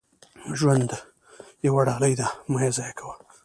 •ژوند 0.59 0.89
یوه 1.67 1.81
ډالۍ 1.87 2.13
ده، 2.19 2.27
مه 2.51 2.59
یې 2.63 2.71
ضایع 2.77 2.93
کوه. 2.99 3.15